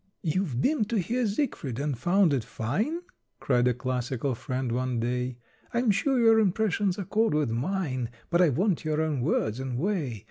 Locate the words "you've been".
0.23-0.85